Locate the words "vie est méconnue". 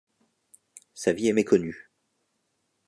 1.13-1.91